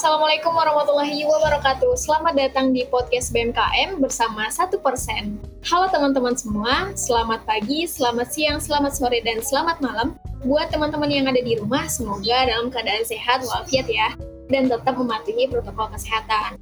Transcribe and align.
Assalamualaikum 0.00 0.56
warahmatullahi 0.56 1.28
wabarakatuh. 1.28 1.92
Selamat 1.92 2.32
datang 2.32 2.72
di 2.72 2.88
podcast 2.88 3.36
BMKM 3.36 4.00
bersama 4.00 4.48
satu 4.48 4.80
persen. 4.80 5.36
Halo 5.68 5.92
teman-teman 5.92 6.32
semua, 6.32 6.88
selamat 6.96 7.44
pagi, 7.44 7.84
selamat 7.84 8.32
siang, 8.32 8.56
selamat 8.64 8.96
sore, 8.96 9.20
dan 9.20 9.44
selamat 9.44 9.76
malam. 9.84 10.16
Buat 10.48 10.72
teman-teman 10.72 11.12
yang 11.12 11.28
ada 11.28 11.44
di 11.44 11.52
rumah, 11.60 11.84
semoga 11.84 12.48
dalam 12.48 12.72
keadaan 12.72 13.04
sehat 13.04 13.44
walafiat 13.44 13.92
ya, 13.92 14.16
dan 14.48 14.72
tetap 14.72 14.96
mematuhi 14.96 15.52
protokol 15.52 15.92
kesehatan. 15.92 16.56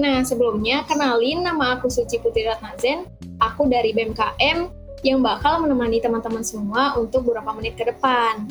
Nah, 0.00 0.24
sebelumnya 0.24 0.80
kenalin 0.88 1.44
nama 1.44 1.76
aku 1.76 1.92
Suci 1.92 2.16
Putri 2.24 2.48
Ratnazen, 2.48 3.04
aku 3.36 3.68
dari 3.68 3.92
BMKM 3.92 4.64
yang 5.04 5.20
bakal 5.20 5.60
menemani 5.60 6.00
teman-teman 6.00 6.40
semua 6.40 6.96
untuk 6.96 7.28
beberapa 7.28 7.52
menit 7.52 7.76
ke 7.76 7.84
depan. 7.84 8.48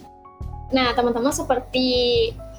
Nah, 0.68 0.92
teman-teman 0.92 1.32
seperti 1.32 1.88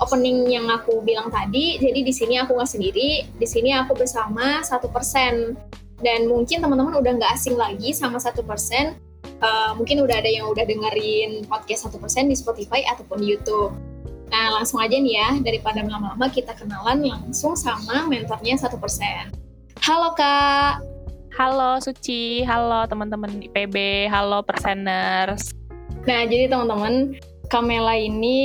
opening 0.01 0.49
yang 0.49 0.65
aku 0.73 1.05
bilang 1.05 1.29
tadi, 1.29 1.77
jadi 1.77 2.01
di 2.01 2.13
sini 2.15 2.41
aku 2.41 2.57
nggak 2.57 2.71
sendiri, 2.73 3.29
di 3.29 3.47
sini 3.47 3.77
aku 3.77 3.93
bersama 3.93 4.65
satu 4.65 4.89
persen. 4.89 5.53
Dan 5.99 6.31
mungkin 6.31 6.65
teman-teman 6.65 6.95
udah 6.97 7.13
nggak 7.21 7.33
asing 7.37 7.59
lagi 7.59 7.93
sama 7.93 8.17
satu 8.17 8.41
persen. 8.41 8.97
Uh, 9.43 9.77
mungkin 9.77 10.01
udah 10.03 10.25
ada 10.25 10.31
yang 10.31 10.49
udah 10.49 10.65
dengerin 10.65 11.45
podcast 11.47 11.91
satu 11.91 12.01
persen 12.01 12.31
di 12.31 12.37
Spotify 12.39 12.87
ataupun 12.89 13.21
di 13.21 13.35
YouTube. 13.35 13.77
Nah, 14.33 14.57
langsung 14.57 14.81
aja 14.81 14.97
nih 14.97 15.15
ya, 15.19 15.31
daripada 15.45 15.85
lama-lama 15.85 16.33
kita 16.33 16.57
kenalan 16.57 17.05
langsung 17.05 17.57
sama 17.59 18.09
mentornya 18.09 18.57
satu 18.57 18.81
persen. 18.81 19.33
Halo 19.85 20.17
Kak. 20.17 20.81
Halo 21.39 21.79
Suci, 21.79 22.43
halo 22.43 22.89
teman-teman 22.89 23.31
IPB, 23.47 24.09
halo 24.11 24.43
perseners. 24.43 25.55
Nah, 26.09 26.25
jadi 26.25 26.49
teman-teman, 26.49 27.15
Kamela 27.49 27.97
ini 27.97 28.39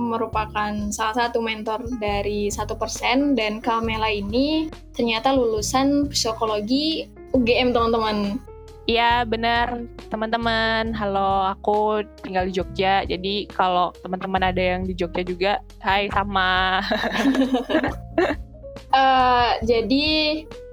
merupakan 0.00 0.72
salah 0.88 1.28
satu 1.28 1.44
mentor 1.44 1.84
dari 2.00 2.48
satu 2.48 2.72
persen 2.72 3.36
dan 3.36 3.60
Kamela 3.60 4.08
ini 4.08 4.72
ternyata 4.96 5.36
lulusan 5.36 6.08
psikologi 6.08 7.04
UGM 7.36 7.76
teman-teman. 7.76 8.40
Iya 8.88 9.28
benar 9.28 9.84
teman-teman. 10.08 10.96
Halo, 10.96 11.52
aku 11.52 12.00
tinggal 12.24 12.48
di 12.48 12.56
Jogja. 12.56 13.04
Jadi 13.04 13.44
kalau 13.52 13.92
teman-teman 14.00 14.40
ada 14.40 14.58
yang 14.58 14.88
di 14.88 14.96
Jogja 14.96 15.20
juga, 15.20 15.52
hai 15.84 16.08
sama. 16.08 16.80
uh, 18.88 19.52
jadi 19.70 20.08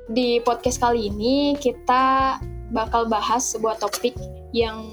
di 0.07 0.39
podcast 0.39 0.79
kali 0.79 1.11
ini 1.11 1.59
kita 1.59 2.39
bakal 2.71 3.11
bahas 3.11 3.43
sebuah 3.51 3.75
topik 3.75 4.15
yang 4.55 4.87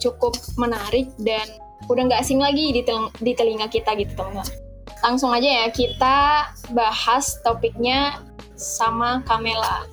cukup 0.00 0.34
menarik 0.56 1.12
dan 1.20 1.44
udah 1.88 2.02
nggak 2.08 2.20
asing 2.20 2.40
lagi 2.40 2.72
di, 2.72 2.82
tel 2.84 3.12
di 3.20 3.32
telinga 3.36 3.68
kita 3.68 3.92
gitu 3.96 4.12
teman-teman. 4.16 4.46
Langsung 5.04 5.30
aja 5.36 5.44
ya 5.44 5.66
kita 5.68 6.16
bahas 6.72 7.36
topiknya 7.44 8.20
sama 8.56 9.20
Kamela. 9.28 9.84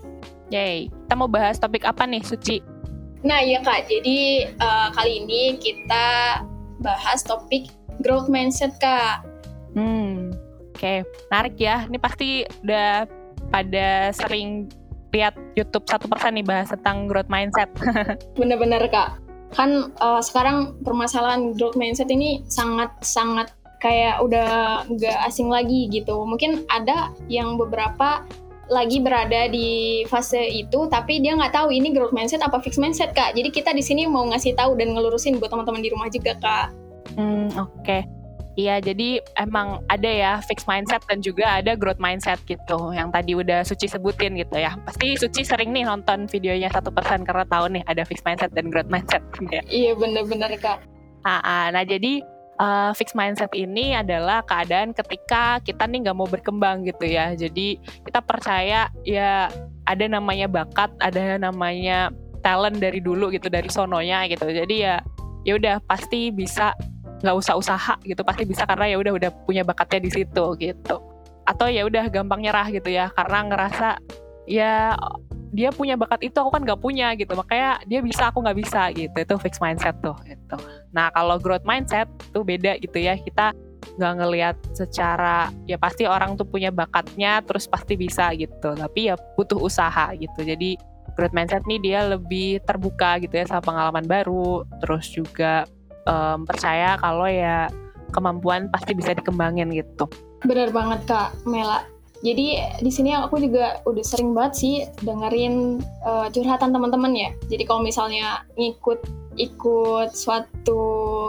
Yay, 0.51 0.87
kita 0.87 1.13
mau 1.15 1.27
bahas 1.31 1.59
topik 1.59 1.83
apa 1.83 2.07
nih 2.07 2.23
Suci? 2.23 2.59
Nah 3.21 3.39
iya 3.43 3.61
kak, 3.61 3.85
jadi 3.87 4.49
uh, 4.57 4.89
kali 4.95 5.23
ini 5.23 5.59
kita 5.61 6.41
bahas 6.81 7.21
topik 7.21 7.69
growth 8.01 8.27
mindset 8.27 8.73
kak. 8.81 9.21
Hmm, 9.77 10.33
oke, 10.73 10.79
okay. 10.79 11.05
menarik 11.29 11.55
ya. 11.55 11.85
Ini 11.87 11.97
pasti 12.01 12.43
udah 12.65 13.05
pada 13.53 14.09
sering 14.15 14.67
lihat 15.11 15.35
YouTube 15.59 15.85
satu 15.85 16.07
persen 16.07 16.39
nih 16.39 16.47
bahas 16.47 16.71
tentang 16.73 17.05
growth 17.05 17.29
mindset. 17.29 17.69
Bener-bener 18.39 18.89
kak 18.89 19.20
kan 19.51 19.91
uh, 19.99 20.23
sekarang 20.23 20.79
permasalahan 20.83 21.51
growth 21.55 21.75
mindset 21.75 22.07
ini 22.07 22.43
sangat 22.47 22.91
sangat 23.03 23.51
kayak 23.81 24.21
udah 24.21 24.83
nggak 24.87 25.17
asing 25.27 25.49
lagi 25.51 25.89
gitu. 25.89 26.23
Mungkin 26.23 26.69
ada 26.69 27.11
yang 27.27 27.57
beberapa 27.57 28.23
lagi 28.71 29.03
berada 29.03 29.51
di 29.51 30.01
fase 30.07 30.39
itu, 30.47 30.87
tapi 30.87 31.19
dia 31.19 31.35
nggak 31.35 31.51
tahu 31.51 31.75
ini 31.75 31.91
growth 31.91 32.15
mindset 32.15 32.39
apa 32.39 32.63
fixed 32.63 32.79
mindset 32.79 33.11
kak. 33.11 33.35
Jadi 33.35 33.51
kita 33.51 33.75
di 33.75 33.83
sini 33.83 34.07
mau 34.07 34.23
ngasih 34.31 34.55
tahu 34.55 34.79
dan 34.79 34.95
ngelurusin 34.95 35.41
buat 35.41 35.51
teman-teman 35.51 35.83
di 35.83 35.91
rumah 35.91 36.07
juga 36.07 36.39
kak. 36.39 36.67
Hmm 37.19 37.51
oke. 37.59 37.83
Okay. 37.83 38.20
Iya, 38.59 38.83
jadi 38.83 39.23
emang 39.39 39.79
ada 39.87 40.09
ya 40.11 40.31
fixed 40.43 40.67
mindset 40.67 40.99
dan 41.07 41.23
juga 41.23 41.63
ada 41.63 41.71
growth 41.79 42.03
mindset 42.03 42.35
gitu. 42.43 42.91
Yang 42.91 43.09
tadi 43.15 43.31
udah 43.31 43.59
Suci 43.63 43.87
sebutin 43.87 44.35
gitu 44.35 44.59
ya. 44.59 44.75
Pasti 44.83 45.15
Suci 45.15 45.47
sering 45.47 45.71
nih 45.71 45.87
nonton 45.87 46.27
videonya 46.27 46.67
satu 46.67 46.91
persen 46.91 47.23
karena 47.23 47.47
tahu 47.47 47.71
nih 47.71 47.83
ada 47.87 48.03
fixed 48.03 48.27
mindset 48.27 48.51
dan 48.51 48.67
growth 48.67 48.91
mindset. 48.91 49.23
Ya. 49.47 49.63
Iya 49.71 49.91
bener-bener 49.95 50.51
kak. 50.59 50.83
Nah, 51.23 51.71
nah 51.71 51.83
jadi 51.87 52.19
uh, 52.59 52.91
fixed 52.91 53.15
mindset 53.15 53.51
ini 53.55 53.95
adalah 53.95 54.43
keadaan 54.43 54.91
ketika 54.91 55.63
kita 55.63 55.87
nih 55.87 56.09
nggak 56.09 56.17
mau 56.17 56.27
berkembang 56.27 56.83
gitu 56.83 57.07
ya. 57.07 57.31
Jadi 57.31 57.79
kita 58.03 58.19
percaya 58.19 58.91
ya 59.07 59.47
ada 59.87 60.05
namanya 60.11 60.51
bakat, 60.51 60.91
ada 60.99 61.39
namanya 61.39 62.11
talent 62.43 62.83
dari 62.83 62.99
dulu 62.99 63.31
gitu 63.31 63.47
dari 63.47 63.71
sononya 63.71 64.27
gitu. 64.27 64.43
Jadi 64.43 64.75
ya 64.83 64.99
ya 65.47 65.57
udah 65.57 65.81
pasti 65.87 66.29
bisa 66.29 66.75
nggak 67.21 67.37
usah 67.37 67.53
usaha 67.57 67.93
gitu 68.01 68.21
pasti 68.25 68.43
bisa 68.49 68.65
karena 68.65 68.89
ya 68.89 68.97
udah 68.97 69.13
udah 69.17 69.29
punya 69.45 69.61
bakatnya 69.61 70.09
di 70.09 70.11
situ 70.11 70.45
gitu. 70.57 70.95
Atau 71.45 71.69
ya 71.69 71.85
udah 71.85 72.09
gampang 72.09 72.41
nyerah 72.41 72.67
gitu 72.69 72.89
ya 72.89 73.09
karena 73.13 73.45
ngerasa 73.45 74.01
ya 74.49 74.97
dia 75.51 75.69
punya 75.69 75.99
bakat 75.99 76.23
itu 76.31 76.37
aku 76.39 76.49
kan 76.55 76.63
nggak 76.63 76.79
punya 76.79 77.11
gitu 77.19 77.35
makanya 77.35 77.83
dia 77.85 77.99
bisa 77.99 78.33
aku 78.33 78.41
nggak 78.41 78.57
bisa 78.57 78.89
gitu. 78.97 79.13
Itu 79.13 79.35
fix 79.37 79.61
mindset 79.61 79.97
tuh 80.01 80.17
gitu. 80.25 80.57
Nah 80.93 81.13
kalau 81.13 81.37
growth 81.37 81.65
mindset 81.65 82.09
tuh 82.33 82.41
beda 82.41 82.81
gitu 82.81 82.97
ya 82.97 83.17
kita 83.17 83.53
nggak 83.97 84.13
ngelihat 84.23 84.55
secara 84.77 85.49
ya 85.65 85.75
pasti 85.75 86.05
orang 86.05 86.37
tuh 86.37 86.45
punya 86.45 86.69
bakatnya 86.69 87.41
terus 87.43 87.65
pasti 87.65 87.97
bisa 87.97 88.31
gitu 88.37 88.77
tapi 88.77 89.11
ya 89.11 89.15
butuh 89.37 89.59
usaha 89.59 90.13
gitu. 90.17 90.41
Jadi 90.41 90.79
growth 91.13 91.35
mindset 91.35 91.67
nih 91.67 91.79
dia 91.83 91.99
lebih 92.07 92.63
terbuka 92.63 93.19
gitu 93.19 93.35
ya 93.35 93.45
sama 93.45 93.61
pengalaman 93.61 94.07
baru 94.07 94.63
terus 94.79 95.11
juga 95.11 95.67
um, 96.07 96.45
percaya 96.45 96.97
kalau 96.97 97.27
ya 97.27 97.69
kemampuan 98.11 98.67
pasti 98.69 98.91
bisa 98.91 99.15
dikembangin 99.15 99.71
gitu. 99.71 100.05
Benar 100.43 100.73
banget 100.73 100.99
Kak 101.07 101.47
Mela. 101.47 101.87
Jadi 102.21 102.61
di 102.85 102.91
sini 102.93 103.17
aku 103.17 103.41
juga 103.41 103.81
udah 103.89 104.05
sering 104.05 104.37
banget 104.37 104.53
sih 104.53 104.75
dengerin 105.01 105.81
uh, 106.05 106.29
curhatan 106.29 106.69
teman-teman 106.69 107.17
ya. 107.17 107.29
Jadi 107.49 107.65
kalau 107.65 107.81
misalnya 107.81 108.45
ngikut 108.61 109.01
ikut 109.41 110.13
suatu 110.13 110.81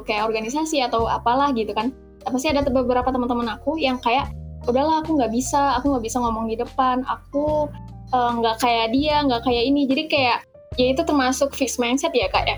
kayak 0.05 0.29
organisasi 0.29 0.85
atau 0.85 1.09
apalah 1.09 1.49
gitu 1.57 1.73
kan, 1.73 1.97
pasti 2.29 2.53
ada 2.53 2.61
beberapa 2.69 3.09
teman-teman 3.09 3.57
aku 3.57 3.81
yang 3.81 3.97
kayak 4.05 4.29
udahlah 4.69 5.01
aku 5.01 5.17
nggak 5.17 5.33
bisa, 5.33 5.81
aku 5.81 5.97
nggak 5.97 6.05
bisa 6.13 6.21
ngomong 6.21 6.53
di 6.53 6.61
depan, 6.61 7.01
aku 7.09 7.73
eh, 8.13 8.31
nggak 8.37 8.57
uh, 8.57 8.61
kayak 8.61 8.93
dia, 8.93 9.25
nggak 9.25 9.49
kayak 9.49 9.65
ini. 9.65 9.89
Jadi 9.89 10.03
kayak 10.13 10.39
ya 10.77 10.93
itu 10.93 11.03
termasuk 11.05 11.57
fixed 11.57 11.81
mindset 11.81 12.13
ya 12.13 12.29
kak 12.33 12.45
ya 12.49 12.57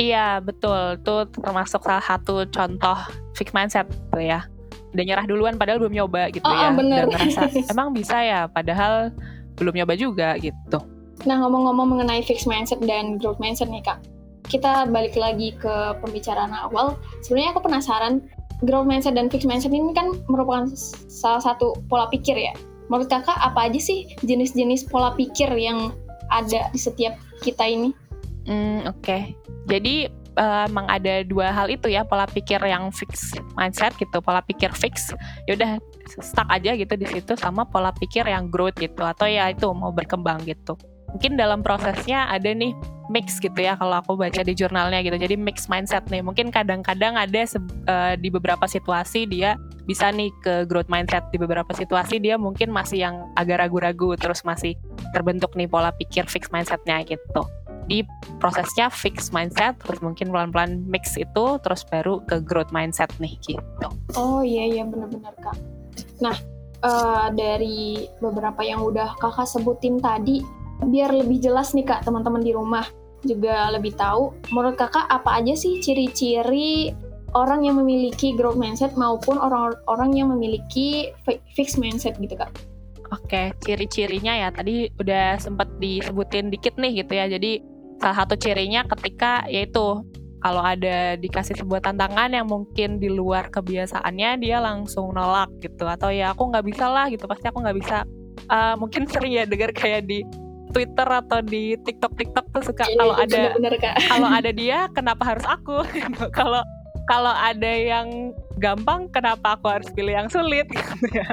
Iya 0.00 0.40
betul, 0.40 0.96
itu 0.96 1.14
termasuk 1.36 1.84
salah 1.84 2.04
satu 2.04 2.48
contoh 2.48 2.96
fixed 3.36 3.52
mindset 3.52 3.88
tuh 4.08 4.24
ya. 4.24 4.48
Udah 4.92 5.04
nyerah 5.04 5.24
duluan 5.28 5.56
padahal 5.56 5.80
belum 5.80 5.94
nyoba 5.96 6.32
gitu 6.32 6.44
oh, 6.44 6.52
ya. 6.52 6.72
Bener. 6.72 7.08
Dan 7.08 7.28
ngerasa 7.28 7.42
emang 7.72 7.92
bisa 7.92 8.16
ya, 8.20 8.48
padahal 8.48 9.12
belum 9.60 9.76
nyoba 9.76 9.94
juga 9.96 10.36
gitu. 10.40 10.80
Nah 11.28 11.36
ngomong-ngomong 11.44 11.96
mengenai 11.96 12.24
fixed 12.24 12.48
mindset 12.48 12.80
dan 12.82 13.20
growth 13.20 13.38
mindset 13.38 13.68
nih 13.68 13.84
kak, 13.84 14.00
kita 14.48 14.88
balik 14.88 15.14
lagi 15.14 15.52
ke 15.60 15.96
pembicaraan 16.00 16.52
awal. 16.56 16.96
Sebenarnya 17.22 17.52
aku 17.56 17.62
penasaran, 17.68 18.24
growth 18.64 18.88
mindset 18.88 19.14
dan 19.14 19.28
fixed 19.28 19.46
mindset 19.46 19.70
ini 19.74 19.92
kan 19.92 20.16
merupakan 20.26 20.72
salah 21.08 21.42
satu 21.42 21.76
pola 21.86 22.08
pikir 22.08 22.34
ya. 22.34 22.54
Menurut 22.88 23.08
kakak 23.08 23.38
apa 23.38 23.70
aja 23.70 23.80
sih 23.80 24.08
jenis-jenis 24.24 24.88
pola 24.88 25.14
pikir 25.14 25.48
yang 25.54 25.94
ada 26.32 26.68
di 26.72 26.80
setiap 26.80 27.14
kita 27.44 27.64
ini? 27.68 27.92
Hmm, 28.46 28.86
oke. 28.90 29.02
Okay. 29.02 29.22
Jadi 29.70 30.10
uh, 30.38 30.68
emang 30.68 30.86
ada 30.88 31.24
dua 31.26 31.52
hal 31.52 31.68
itu 31.68 31.90
ya 31.90 32.04
pola 32.06 32.24
pikir 32.28 32.60
yang 32.62 32.88
fix 32.92 33.36
mindset 33.56 33.92
gitu 34.00 34.22
pola 34.24 34.40
pikir 34.44 34.72
fix 34.72 35.12
ya 35.48 35.56
udah 35.56 35.72
stuck 36.20 36.48
aja 36.48 36.76
gitu 36.76 36.94
di 36.96 37.06
situ 37.08 37.36
sama 37.36 37.66
pola 37.68 37.92
pikir 37.92 38.24
yang 38.24 38.48
growth 38.48 38.76
gitu 38.80 39.02
atau 39.04 39.28
ya 39.28 39.52
itu 39.52 39.68
mau 39.72 39.92
berkembang 39.92 40.40
gitu 40.48 40.76
mungkin 41.12 41.36
dalam 41.36 41.60
prosesnya 41.60 42.24
ada 42.32 42.56
nih 42.56 42.72
mix 43.12 43.36
gitu 43.36 43.60
ya 43.60 43.76
kalau 43.76 44.00
aku 44.00 44.16
baca 44.16 44.40
di 44.40 44.56
jurnalnya 44.56 45.04
gitu 45.04 45.20
jadi 45.20 45.36
mix 45.36 45.68
mindset 45.68 46.08
nih 46.08 46.24
mungkin 46.24 46.48
kadang-kadang 46.48 47.20
ada 47.20 47.44
uh, 47.44 48.16
di 48.16 48.32
beberapa 48.32 48.64
situasi 48.64 49.28
dia 49.28 49.60
bisa 49.84 50.08
nih 50.08 50.32
ke 50.40 50.64
growth 50.64 50.88
mindset 50.88 51.20
di 51.28 51.36
beberapa 51.36 51.68
situasi 51.76 52.16
dia 52.22 52.40
mungkin 52.40 52.72
masih 52.72 53.04
yang 53.04 53.28
agak 53.36 53.60
ragu-ragu 53.60 54.16
terus 54.16 54.40
masih 54.46 54.72
terbentuk 55.12 55.52
nih 55.52 55.68
pola 55.68 55.92
pikir 55.92 56.24
fix 56.24 56.48
mindsetnya 56.48 57.04
gitu 57.04 57.44
di 57.86 58.06
prosesnya 58.38 58.88
fix 58.88 59.30
mindset 59.34 59.78
terus 59.82 59.98
mungkin 60.02 60.30
pelan-pelan 60.30 60.82
mix 60.86 61.14
itu 61.18 61.58
terus 61.62 61.82
baru 61.88 62.22
ke 62.26 62.42
growth 62.42 62.70
mindset 62.70 63.10
nih 63.18 63.34
gitu. 63.44 63.88
Oh 64.14 64.40
iya 64.42 64.68
iya 64.68 64.82
benar-benar 64.86 65.34
kak. 65.42 65.56
Nah 66.22 66.36
uh, 66.82 67.28
dari 67.34 68.06
beberapa 68.18 68.62
yang 68.62 68.82
udah 68.82 69.18
kakak 69.18 69.48
sebutin 69.48 69.98
tadi 69.98 70.42
biar 70.82 71.14
lebih 71.14 71.38
jelas 71.38 71.74
nih 71.74 71.86
kak 71.86 72.02
teman-teman 72.02 72.42
di 72.42 72.50
rumah 72.50 72.86
juga 73.22 73.70
lebih 73.70 73.94
tahu 73.94 74.34
menurut 74.50 74.74
kakak 74.74 75.06
apa 75.06 75.38
aja 75.38 75.54
sih 75.54 75.78
ciri-ciri 75.78 76.90
orang 77.32 77.64
yang 77.64 77.78
memiliki 77.80 78.34
growth 78.36 78.58
mindset 78.58 78.92
maupun 78.98 79.40
orang-orang 79.40 80.10
yang 80.12 80.28
memiliki 80.34 81.10
fixed 81.56 81.80
mindset 81.80 82.18
gitu 82.20 82.36
kak? 82.36 82.52
Oke, 83.12 83.52
ciri-cirinya 83.60 84.32
ya 84.32 84.48
tadi 84.48 84.88
udah 84.96 85.36
sempat 85.36 85.68
disebutin 85.76 86.48
dikit 86.48 86.80
nih 86.80 87.04
gitu 87.04 87.12
ya. 87.12 87.28
Jadi 87.28 87.60
salah 88.02 88.26
satu 88.26 88.34
cirinya 88.34 88.82
ketika 88.90 89.46
yaitu 89.46 90.02
kalau 90.42 90.58
ada 90.58 91.14
dikasih 91.22 91.54
sebuah 91.54 91.86
tantangan 91.86 92.34
yang 92.34 92.50
mungkin 92.50 92.98
di 92.98 93.06
luar 93.06 93.46
kebiasaannya 93.54 94.42
dia 94.42 94.58
langsung 94.58 95.14
nolak 95.14 95.54
gitu. 95.62 95.86
Atau 95.86 96.10
ya 96.10 96.34
aku 96.34 96.50
nggak 96.50 96.66
bisa 96.66 96.90
lah 96.90 97.06
gitu. 97.06 97.30
Pasti 97.30 97.46
aku 97.46 97.62
nggak 97.62 97.78
bisa. 97.78 98.02
Uh, 98.50 98.74
mungkin 98.74 99.06
sering 99.06 99.38
ya 99.38 99.46
dengar 99.46 99.70
kayak 99.70 100.10
di 100.10 100.26
Twitter 100.74 101.06
atau 101.06 101.38
di 101.46 101.78
TikTok. 101.86 102.18
TikTok 102.18 102.46
tuh 102.50 102.62
suka 102.66 102.90
iya, 102.90 102.98
kalau 102.98 103.14
ada 103.14 103.42
kalau 104.10 104.28
ada 104.28 104.50
dia 104.60 104.90
kenapa 104.90 105.22
harus 105.22 105.46
aku? 105.46 105.86
Kalau 106.38 106.62
kalau 107.10 107.34
ada 107.34 107.66
yang 107.66 108.30
gampang 108.62 109.10
kenapa 109.10 109.58
aku 109.58 109.66
harus 109.70 109.90
pilih 109.94 110.14
yang 110.14 110.28
sulit? 110.30 110.66
Gitu 110.74 111.06
ya. 111.18 111.26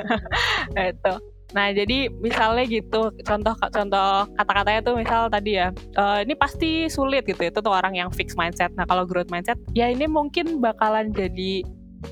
Itu 0.93 1.38
nah 1.49 1.73
jadi 1.73 2.13
misalnya 2.21 2.61
gitu 2.69 3.09
contoh 3.25 3.53
contoh 3.57 4.29
kata-katanya 4.37 4.81
tuh 4.85 4.95
misal 5.01 5.33
tadi 5.33 5.57
ya 5.57 5.73
e, 5.73 6.03
ini 6.21 6.37
pasti 6.37 6.85
sulit 6.85 7.25
gitu 7.25 7.41
itu 7.41 7.57
tuh 7.57 7.73
orang 7.73 7.97
yang 7.97 8.13
fix 8.13 8.37
mindset. 8.37 8.69
Nah 8.77 8.85
kalau 8.85 9.01
growth 9.09 9.33
mindset 9.33 9.57
ya 9.73 9.89
ini 9.89 10.05
mungkin 10.05 10.61
bakalan 10.61 11.09
jadi 11.09 11.65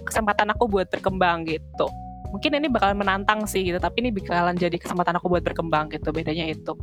kesempatan 0.09 0.49
aku 0.57 0.65
buat 0.65 0.89
berkembang 0.89 1.45
gitu. 1.45 1.85
Mungkin 2.33 2.59
ini 2.59 2.67
bakalan 2.67 2.97
menantang 2.97 3.45
sih 3.45 3.61
gitu 3.61 3.77
tapi 3.77 4.01
ini 4.01 4.09
bakalan 4.09 4.57
jadi 4.57 4.75
kesempatan 4.75 5.21
aku 5.21 5.29
buat 5.29 5.45
berkembang 5.45 5.93
gitu 5.93 6.09
bedanya 6.09 6.49
itu. 6.49 6.73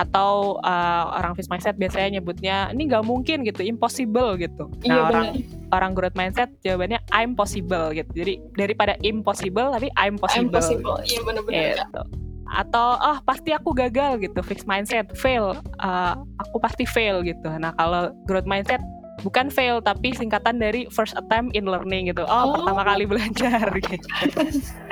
Atau 0.00 0.62
uh, 0.64 1.04
orang 1.12 1.36
fixed 1.36 1.52
mindset 1.52 1.76
biasanya 1.76 2.18
nyebutnya 2.18 2.72
ini 2.72 2.88
nggak 2.88 3.04
mungkin 3.04 3.44
gitu 3.44 3.60
impossible 3.66 4.40
gitu. 4.40 4.70
Nah 4.86 4.96
iya, 4.96 5.00
orang 5.04 5.26
bener. 5.36 5.57
Orang 5.72 5.92
growth 5.92 6.16
mindset 6.16 6.50
jawabannya 6.64 7.00
I'm 7.12 7.36
possible 7.36 7.92
gitu 7.92 8.10
jadi 8.12 8.40
daripada 8.56 8.94
impossible 9.04 9.74
tapi 9.74 9.88
I'm 9.96 10.16
possible, 10.16 10.48
I'm 10.48 10.54
possible. 10.54 10.98
iya 11.04 11.20
benar-benar 11.24 11.84
gitu. 11.84 12.02
atau 12.48 12.96
oh 12.96 13.18
pasti 13.28 13.52
aku 13.52 13.76
gagal 13.76 14.24
gitu 14.24 14.40
fixed 14.40 14.64
mindset 14.64 15.12
fail 15.12 15.60
uh, 15.84 16.14
aku 16.40 16.56
pasti 16.60 16.88
fail 16.88 17.20
gitu 17.20 17.48
nah 17.60 17.76
kalau 17.76 18.12
growth 18.24 18.48
mindset 18.48 18.80
bukan 19.22 19.50
fail 19.50 19.82
tapi 19.82 20.14
singkatan 20.14 20.62
dari 20.62 20.86
first 20.90 21.14
attempt 21.18 21.54
in 21.58 21.66
learning 21.66 22.10
gitu. 22.10 22.22
Oh, 22.26 22.30
oh. 22.30 22.54
pertama 22.54 22.82
kali 22.86 23.04
belajar 23.06 23.66
gitu. 23.82 24.08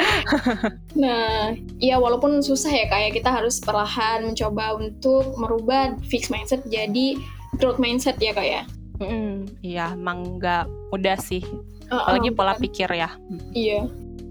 nah, 1.02 1.54
ya 1.78 1.96
walaupun 1.98 2.42
susah 2.42 2.70
ya 2.70 2.86
kayak 2.90 3.18
kita 3.22 3.30
harus 3.30 3.62
perlahan 3.62 4.26
mencoba 4.26 4.78
untuk 4.78 5.34
merubah 5.38 5.94
fixed 6.10 6.34
mindset 6.34 6.62
jadi 6.66 7.18
growth 7.58 7.78
mindset 7.78 8.18
ya 8.18 8.34
kayak. 8.34 8.66
Ya? 8.66 8.75
Mm, 9.00 9.60
iya, 9.60 9.92
emang 9.92 10.40
nggak 10.40 10.64
mudah 10.92 11.18
sih. 11.20 11.44
Uh, 11.92 12.00
Apalagi 12.00 12.30
pola 12.32 12.54
kan? 12.56 12.62
pikir 12.62 12.88
ya. 12.92 13.10
Iya. 13.52 13.86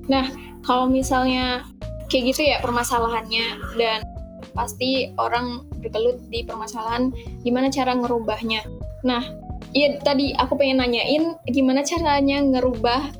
Nah, 0.09 0.25
kalau 0.65 0.89
misalnya 0.89 1.65
kayak 2.09 2.33
gitu 2.33 2.41
ya 2.45 2.57
permasalahannya 2.61 3.77
dan 3.77 4.01
pasti 4.53 5.11
orang 5.17 5.65
berkelut 5.81 6.21
di 6.29 6.45
permasalahan 6.45 7.13
gimana 7.45 7.69
cara 7.69 7.93
ngerubahnya. 7.93 8.61
Nah, 9.05 9.21
Iya 9.75 9.99
tadi 9.99 10.31
aku 10.31 10.55
pengen 10.55 10.79
nanyain 10.79 11.35
gimana 11.51 11.83
caranya 11.83 12.39
ngerubah 12.39 13.11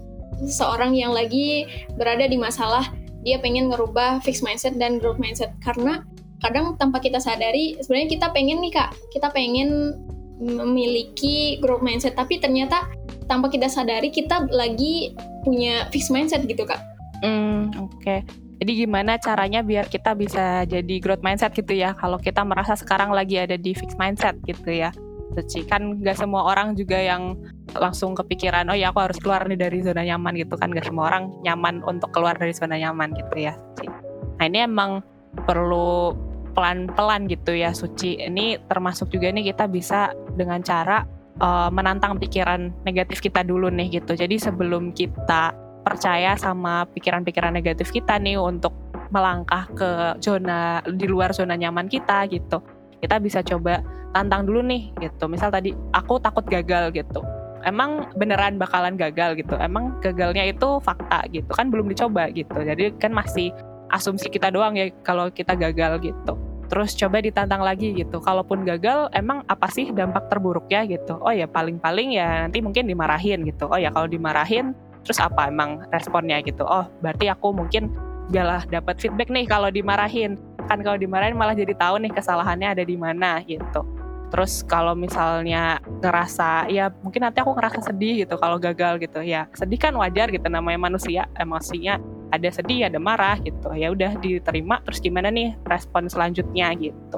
seorang 0.47 0.95
yang 0.95 1.12
lagi 1.12 1.68
berada 2.00 2.31
di 2.31 2.39
masalah 2.39 2.88
dia 3.27 3.44
pengen 3.44 3.68
ngerubah 3.68 4.24
fixed 4.24 4.39
mindset 4.39 4.80
dan 4.80 4.95
growth 5.03 5.19
mindset 5.19 5.51
karena 5.59 6.07
kadang 6.39 6.80
tanpa 6.80 7.03
kita 7.03 7.19
sadari 7.19 7.75
sebenarnya 7.83 8.07
kita 8.15 8.27
pengen 8.31 8.63
nih 8.63 8.71
kak 8.71 8.95
kita 9.12 9.27
pengen 9.36 10.00
memiliki 10.39 11.59
growth 11.63 11.83
mindset 11.83 12.15
tapi 12.15 12.39
ternyata 12.43 12.87
tanpa 13.25 13.47
kita 13.47 13.71
sadari 13.71 14.11
kita 14.11 14.47
lagi 14.51 15.15
punya 15.47 15.87
fixed 15.89 16.11
mindset 16.11 16.43
gitu 16.45 16.67
kak. 16.67 16.81
Hmm 17.23 17.71
oke. 17.79 17.95
Okay. 18.01 18.19
Jadi 18.55 18.87
gimana 18.87 19.19
caranya 19.19 19.59
biar 19.59 19.91
kita 19.91 20.15
bisa 20.15 20.63
jadi 20.63 20.95
growth 21.03 21.23
mindset 21.23 21.51
gitu 21.51 21.75
ya 21.75 21.91
kalau 21.91 22.15
kita 22.15 22.39
merasa 22.47 22.75
sekarang 22.75 23.11
lagi 23.11 23.35
ada 23.35 23.59
di 23.59 23.75
fixed 23.75 23.99
mindset 23.99 24.39
gitu 24.47 24.71
ya 24.71 24.95
suci 25.35 25.67
kan 25.67 25.99
nggak 25.99 26.15
semua 26.15 26.47
orang 26.47 26.79
juga 26.79 26.95
yang 26.95 27.35
langsung 27.75 28.15
kepikiran 28.15 28.71
oh 28.71 28.77
ya 28.77 28.95
aku 28.95 29.03
harus 29.03 29.19
keluar 29.19 29.43
nih 29.43 29.59
dari 29.59 29.83
zona 29.83 30.07
nyaman 30.07 30.39
gitu 30.39 30.55
kan 30.55 30.71
nggak 30.71 30.87
semua 30.87 31.11
orang 31.11 31.27
nyaman 31.43 31.83
untuk 31.83 32.07
keluar 32.15 32.39
dari 32.39 32.55
zona 32.55 32.79
nyaman 32.79 33.11
gitu 33.11 33.35
ya 33.35 33.53
suci 33.75 33.91
nah 34.39 34.45
ini 34.47 34.63
emang 34.63 35.03
perlu 35.43 36.15
pelan-pelan 36.56 37.28
gitu 37.28 37.52
ya 37.54 37.75
suci. 37.75 38.18
Ini 38.24 38.66
termasuk 38.72 39.12
juga 39.12 39.30
nih 39.30 39.52
kita 39.52 39.68
bisa 39.68 40.16
dengan 40.34 40.63
cara 40.63 41.04
uh, 41.44 41.69
menantang 41.69 42.16
pikiran 42.18 42.72
negatif 42.88 43.19
kita 43.19 43.44
dulu 43.44 43.68
nih 43.68 44.02
gitu. 44.02 44.16
Jadi 44.16 44.40
sebelum 44.40 44.96
kita 44.96 45.52
percaya 45.86 46.34
sama 46.40 46.88
pikiran-pikiran 46.96 47.54
negatif 47.54 47.94
kita 47.94 48.18
nih 48.18 48.40
untuk 48.40 48.74
melangkah 49.13 49.69
ke 49.78 50.18
zona 50.18 50.81
di 50.81 51.06
luar 51.06 51.30
zona 51.30 51.54
nyaman 51.54 51.86
kita 51.86 52.25
gitu 52.25 52.57
kita 53.06 53.22
bisa 53.22 53.46
coba 53.46 53.86
tantang 54.18 54.50
dulu 54.50 54.66
nih 54.66 54.90
gitu. 54.98 55.30
Misal 55.30 55.54
tadi 55.54 55.78
aku 55.94 56.18
takut 56.18 56.42
gagal 56.50 56.90
gitu. 56.96 57.22
Emang 57.62 58.10
beneran 58.18 58.57
bakalan 58.57 58.98
gagal 58.98 59.38
gitu? 59.38 59.54
Emang 59.62 60.02
gagalnya 60.02 60.50
itu 60.50 60.81
fakta 60.81 61.22
gitu? 61.30 61.50
Kan 61.54 61.69
belum 61.69 61.86
dicoba 61.86 62.34
gitu. 62.34 62.57
Jadi 62.66 62.98
kan 62.98 63.13
masih 63.13 63.54
asumsi 63.94 64.34
kita 64.34 64.50
doang 64.50 64.74
ya 64.74 64.90
kalau 65.06 65.30
kita 65.30 65.54
gagal 65.54 66.02
gitu 66.02 66.34
terus 66.67 66.97
coba 66.97 67.21
ditantang 67.21 67.62
lagi 67.62 67.94
gitu. 67.94 68.17
Kalaupun 68.21 68.65
gagal 68.65 69.09
emang 69.13 69.45
apa 69.45 69.69
sih 69.69 69.94
dampak 69.94 70.28
terburuknya 70.30 70.85
gitu? 70.90 71.18
Oh 71.21 71.33
ya 71.33 71.45
paling-paling 71.45 72.18
ya 72.18 72.47
nanti 72.47 72.61
mungkin 72.61 72.90
dimarahin 72.90 73.45
gitu. 73.45 73.69
Oh 73.69 73.78
ya 73.78 73.94
kalau 73.94 74.09
dimarahin 74.09 74.73
terus 75.06 75.21
apa 75.21 75.49
emang 75.49 75.85
responnya 75.94 76.42
gitu? 76.42 76.66
Oh 76.66 76.90
berarti 77.01 77.30
aku 77.30 77.54
mungkin 77.54 77.94
galah 78.33 78.66
dapat 78.66 78.97
feedback 78.97 79.30
nih 79.30 79.45
kalau 79.45 79.69
dimarahin. 79.69 80.37
Kan 80.66 80.81
kalau 80.81 80.97
dimarahin 80.97 81.37
malah 81.37 81.54
jadi 81.54 81.78
tahu 81.78 82.01
nih 82.01 82.09
kesalahannya 82.09 82.73
ada 82.73 82.83
di 82.83 82.97
mana 82.97 83.37
gitu. 83.45 83.85
Terus 84.33 84.66
kalau 84.66 84.97
misalnya 84.97 85.78
ngerasa 86.01 86.66
ya 86.73 86.90
mungkin 87.06 87.21
nanti 87.30 87.45
aku 87.45 87.54
ngerasa 87.54 87.85
sedih 87.85 88.25
gitu 88.25 88.42
kalau 88.42 88.57
gagal 88.57 88.97
gitu. 88.97 89.21
Ya 89.21 89.45
sedih 89.54 89.78
kan 89.78 89.94
wajar 89.94 90.33
gitu 90.33 90.49
namanya 90.49 90.90
manusia 90.90 91.30
emosinya 91.37 92.01
ada 92.35 92.49
sedih 92.51 92.87
ada 92.87 92.99
marah 92.99 93.39
gitu. 93.42 93.71
Ya 93.73 93.92
udah 93.92 94.19
diterima 94.19 94.83
terus 94.83 94.99
gimana 94.99 95.31
nih 95.31 95.56
respon 95.65 96.11
selanjutnya 96.11 96.71
gitu. 96.77 97.18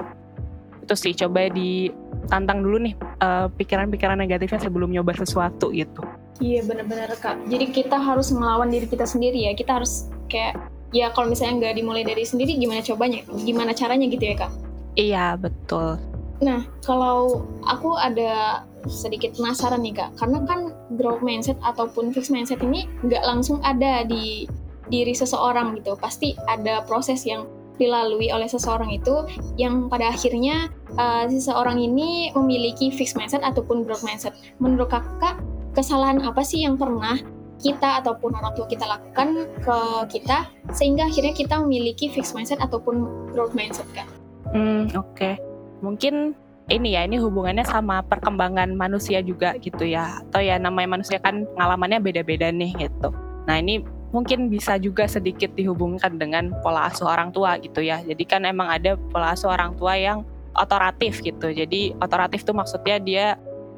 Itu 0.82 0.94
sih 0.96 1.12
coba 1.12 1.52
ditantang 1.52 2.64
dulu 2.64 2.88
nih 2.88 2.94
pikiran 2.96 3.44
eh, 3.44 3.48
pikiran-pikiran 3.58 4.16
negatifnya 4.16 4.60
sebelum 4.62 4.88
nyoba 4.94 5.12
sesuatu 5.18 5.74
gitu. 5.74 6.00
Iya 6.38 6.62
benar-benar 6.64 7.18
kak. 7.18 7.50
Jadi 7.50 7.74
kita 7.74 7.98
harus 7.98 8.30
melawan 8.30 8.70
diri 8.70 8.86
kita 8.86 9.04
sendiri 9.04 9.50
ya. 9.50 9.52
Kita 9.58 9.82
harus 9.82 10.06
kayak 10.30 10.54
ya 10.94 11.12
kalau 11.12 11.28
misalnya 11.28 11.66
nggak 11.66 11.74
dimulai 11.82 12.06
dari 12.06 12.22
sendiri 12.22 12.54
gimana 12.56 12.80
cobanya? 12.80 13.20
Gimana 13.42 13.74
caranya 13.74 14.06
gitu 14.06 14.24
ya 14.24 14.36
kak? 14.46 14.52
Iya 14.94 15.26
betul. 15.34 15.98
Nah 16.38 16.62
kalau 16.86 17.42
aku 17.66 17.98
ada 17.98 18.62
sedikit 18.86 19.34
penasaran 19.34 19.82
nih 19.82 19.98
kak. 19.98 20.10
Karena 20.14 20.38
kan 20.46 20.70
growth 20.94 21.20
mindset 21.26 21.58
ataupun 21.66 22.14
fixed 22.14 22.30
mindset 22.30 22.62
ini 22.62 22.86
nggak 23.02 23.22
langsung 23.26 23.58
ada 23.66 24.06
di 24.06 24.46
diri 24.88 25.12
seseorang 25.12 25.76
gitu 25.78 25.96
pasti 26.00 26.34
ada 26.48 26.84
proses 26.84 27.24
yang 27.24 27.46
dilalui 27.78 28.28
oleh 28.34 28.50
seseorang 28.50 28.90
itu 28.90 29.22
yang 29.54 29.86
pada 29.86 30.10
akhirnya 30.10 30.66
uh, 30.98 31.30
seseorang 31.30 31.78
ini 31.78 32.34
memiliki 32.34 32.90
fixed 32.90 33.14
mindset 33.14 33.40
ataupun 33.46 33.86
growth 33.86 34.02
mindset 34.02 34.34
menurut 34.58 34.90
kakak 34.90 35.38
kesalahan 35.78 36.18
apa 36.26 36.42
sih 36.42 36.66
yang 36.66 36.74
pernah 36.74 37.14
kita 37.58 38.02
ataupun 38.02 38.34
orang 38.38 38.54
tua 38.54 38.66
kita 38.70 38.86
lakukan 38.86 39.46
ke 39.62 39.78
kita 40.18 40.46
sehingga 40.74 41.10
akhirnya 41.10 41.34
kita 41.34 41.58
memiliki 41.58 42.06
fixed 42.10 42.34
mindset 42.34 42.62
ataupun 42.62 43.02
growth 43.34 43.54
mindset 43.54 43.86
kan. 43.94 44.06
Hmm, 44.54 44.86
oke. 44.94 45.14
Okay. 45.18 45.34
Mungkin 45.82 46.38
ini 46.70 46.94
ya, 46.94 47.02
ini 47.02 47.18
hubungannya 47.18 47.66
sama 47.66 48.04
perkembangan 48.06 48.78
manusia 48.78 49.18
juga 49.26 49.58
gitu 49.58 49.82
ya. 49.82 50.22
Atau 50.22 50.38
ya 50.38 50.56
namanya 50.60 50.98
manusia 50.98 51.18
kan 51.18 51.44
pengalamannya 51.58 51.98
beda-beda 51.98 52.54
nih 52.54 52.70
gitu. 52.78 53.10
Nah, 53.50 53.56
ini 53.58 53.82
mungkin 54.10 54.48
bisa 54.48 54.80
juga 54.80 55.04
sedikit 55.04 55.52
dihubungkan 55.52 56.16
dengan 56.16 56.52
pola 56.64 56.88
asuh 56.88 57.08
orang 57.08 57.28
tua 57.32 57.60
gitu 57.60 57.84
ya. 57.84 58.00
Jadi 58.00 58.24
kan 58.24 58.44
emang 58.48 58.72
ada 58.72 58.96
pola 59.12 59.36
asuh 59.36 59.52
orang 59.52 59.76
tua 59.76 59.96
yang 59.96 60.24
otoratif 60.56 61.20
gitu. 61.20 61.52
Jadi 61.52 61.92
otoratif 62.00 62.42
tuh 62.42 62.56
maksudnya 62.56 62.96
dia 62.98 63.26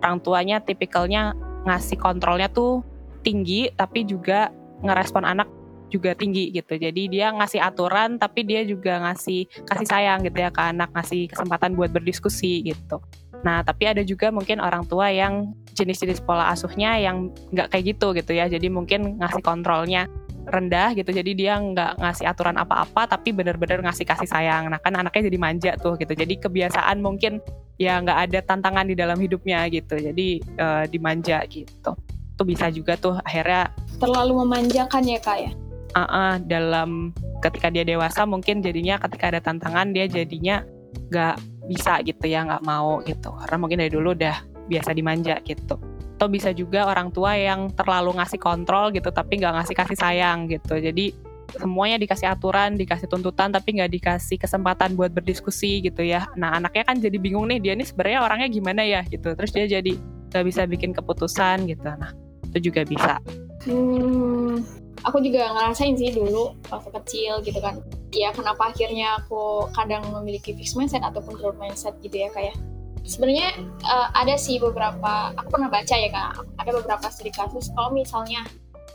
orang 0.00 0.22
tuanya 0.22 0.62
tipikalnya 0.62 1.34
ngasih 1.66 1.99
kontrolnya 2.00 2.49
tuh 2.49 2.80
tinggi 3.20 3.68
tapi 3.76 4.06
juga 4.06 4.49
ngerespon 4.80 5.26
anak 5.26 5.49
juga 5.90 6.14
tinggi 6.14 6.54
gitu. 6.54 6.78
Jadi 6.78 7.10
dia 7.10 7.34
ngasih 7.34 7.60
aturan 7.60 8.16
tapi 8.16 8.46
dia 8.46 8.62
juga 8.62 9.02
ngasih 9.02 9.66
kasih 9.66 9.88
sayang 9.90 10.22
gitu 10.22 10.38
ya 10.38 10.54
ke 10.54 10.62
anak, 10.62 10.94
ngasih 10.94 11.26
kesempatan 11.26 11.75
buat 11.75 11.90
berdiskusi 11.90 12.62
gitu. 12.62 13.02
Nah, 13.40 13.64
tapi 13.64 13.88
ada 13.88 14.04
juga 14.04 14.28
mungkin 14.28 14.61
orang 14.61 14.85
tua 14.85 15.09
yang 15.09 15.56
jenis-jenis 15.73 16.20
pola 16.25 16.52
asuhnya 16.52 17.00
yang 17.00 17.32
nggak 17.52 17.73
kayak 17.73 17.97
gitu 17.97 18.12
gitu 18.12 18.32
ya. 18.37 18.47
Jadi 18.50 18.68
mungkin 18.68 19.16
ngasih 19.16 19.40
kontrolnya 19.40 20.04
rendah 20.50 20.92
gitu. 20.97 21.12
Jadi 21.14 21.32
dia 21.37 21.56
nggak 21.56 22.00
ngasih 22.00 22.26
aturan 22.28 22.56
apa-apa, 22.61 23.16
tapi 23.16 23.32
benar-benar 23.32 23.80
ngasih 23.87 24.04
kasih 24.04 24.28
sayang. 24.28 24.68
Nah, 24.68 24.80
kan 24.82 24.92
anaknya 24.92 25.32
jadi 25.32 25.38
manja 25.40 25.73
tuh 25.80 25.97
gitu. 25.97 26.12
Jadi 26.12 26.37
kebiasaan 26.37 27.00
mungkin 27.00 27.40
ya 27.80 27.97
nggak 28.00 28.18
ada 28.28 28.38
tantangan 28.44 28.85
di 28.85 28.94
dalam 28.97 29.16
hidupnya 29.16 29.64
gitu. 29.73 29.97
Jadi 29.97 30.44
uh, 30.61 30.85
dimanja 30.85 31.40
gitu. 31.49 31.97
Itu 32.37 32.42
bisa 32.44 32.68
juga 32.68 32.97
tuh 32.97 33.16
akhirnya 33.25 33.73
terlalu 34.00 34.44
memanjakan 34.44 35.04
ya 35.04 35.20
kak 35.20 35.38
ya. 35.49 35.52
Uh 35.90 36.06
-uh, 36.06 36.32
dalam 36.47 37.11
ketika 37.42 37.66
dia 37.73 37.82
dewasa 37.82 38.23
mungkin 38.23 38.62
jadinya 38.62 39.00
ketika 39.02 39.35
ada 39.35 39.40
tantangan 39.42 39.90
dia 39.90 40.06
jadinya 40.06 40.62
nggak 41.11 41.37
bisa 41.71 42.03
gitu 42.03 42.27
ya 42.27 42.43
nggak 42.43 42.67
mau 42.67 42.99
gitu 43.07 43.31
karena 43.31 43.57
mungkin 43.62 43.79
dari 43.79 43.93
dulu 43.95 44.11
udah 44.19 44.37
biasa 44.67 44.91
dimanja 44.91 45.39
gitu 45.47 45.79
atau 46.19 46.29
bisa 46.29 46.50
juga 46.50 46.91
orang 46.91 47.15
tua 47.15 47.39
yang 47.39 47.71
terlalu 47.73 48.19
ngasih 48.19 48.43
kontrol 48.43 48.91
gitu 48.91 49.09
tapi 49.15 49.39
nggak 49.39 49.62
ngasih 49.62 49.75
kasih 49.79 49.99
sayang 49.99 50.50
gitu 50.50 50.77
jadi 50.77 51.15
semuanya 51.59 51.99
dikasih 51.99 52.31
aturan, 52.31 52.79
dikasih 52.79 53.11
tuntutan, 53.11 53.50
tapi 53.50 53.75
nggak 53.81 53.91
dikasih 53.91 54.39
kesempatan 54.39 54.95
buat 54.95 55.11
berdiskusi 55.11 55.83
gitu 55.83 56.07
ya. 56.07 56.31
Nah 56.39 56.62
anaknya 56.62 56.87
kan 56.87 57.03
jadi 57.03 57.19
bingung 57.19 57.50
nih, 57.50 57.59
dia 57.59 57.75
nih 57.75 57.87
sebenarnya 57.89 58.23
orangnya 58.23 58.49
gimana 58.50 58.83
ya 58.87 59.03
gitu. 59.11 59.35
Terus 59.35 59.50
dia 59.50 59.67
jadi 59.67 59.99
nggak 60.31 60.45
bisa 60.47 60.62
bikin 60.71 60.95
keputusan 60.95 61.67
gitu. 61.67 61.83
Nah 61.83 62.15
itu 62.50 62.71
juga 62.71 62.87
bisa. 62.87 63.19
Hmm, 63.67 64.62
aku 65.04 65.23
juga 65.25 65.50
ngerasain 65.52 65.97
sih 65.97 66.12
dulu 66.12 66.57
waktu 66.69 66.90
kecil 67.00 67.40
gitu 67.45 67.59
kan. 67.61 67.80
Ya 68.11 68.35
kenapa 68.35 68.75
akhirnya 68.75 69.23
aku 69.23 69.71
kadang 69.73 70.02
memiliki 70.11 70.52
fixed 70.57 70.75
mindset 70.75 71.04
ataupun 71.07 71.38
growth 71.38 71.59
mindset 71.62 71.95
gitu 72.02 72.26
ya 72.26 72.28
kayak 72.35 72.59
sebenarnya 73.07 73.57
uh, 73.87 74.09
ada 74.12 74.37
sih 74.37 74.61
beberapa 74.61 75.33
aku 75.35 75.49
pernah 75.57 75.73
baca 75.73 75.95
ya 75.97 76.11
kak 76.12 76.33
ada 76.61 76.71
beberapa 76.76 77.07
studi 77.09 77.33
kasus 77.33 77.73
kalau 77.73 77.95
misalnya 77.95 78.45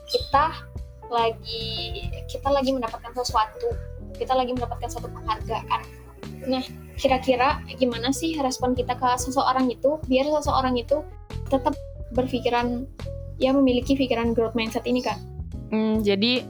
kita 0.06 0.54
lagi 1.10 1.66
kita 2.30 2.50
lagi 2.50 2.74
mendapatkan 2.74 3.14
sesuatu 3.18 3.74
kita 4.16 4.34
lagi 4.34 4.54
mendapatkan 4.54 4.90
suatu 4.90 5.10
penghargaan. 5.12 5.82
Nah 6.48 6.64
kira-kira 6.96 7.60
gimana 7.76 8.14
sih 8.16 8.38
respon 8.40 8.72
kita 8.78 8.96
ke 8.96 9.10
seseorang 9.20 9.68
itu 9.68 10.00
biar 10.08 10.28
seseorang 10.40 10.80
itu 10.80 11.04
tetap 11.52 11.76
berpikiran 12.16 12.88
ya 13.36 13.52
memiliki 13.52 14.00
pikiran 14.00 14.32
growth 14.32 14.56
mindset 14.56 14.88
ini 14.88 15.04
kan 15.04 15.20
hmm, 15.72 16.06
jadi 16.06 16.44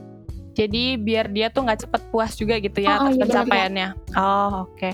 jadi 0.56 0.96
biar 0.96 1.28
dia 1.28 1.52
tuh 1.52 1.68
nggak 1.68 1.84
cepet 1.84 2.02
puas 2.08 2.32
juga 2.32 2.56
gitu 2.56 2.80
ya 2.80 2.96
oh, 2.96 3.12
atas 3.12 3.20
iya, 3.20 3.22
pencapaiannya. 3.28 3.88
Oh 4.16 4.64
oke. 4.64 4.72
Okay. 4.80 4.92